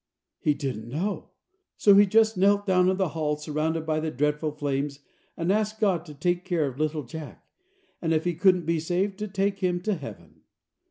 [0.39, 1.29] He didn't know.
[1.77, 5.01] So he just knelt down in the hall surrounded by the dreadful flames,
[5.37, 7.45] and asked God to take care of little Jack,
[8.01, 10.41] and if he couldn't be saved to take him to heaven.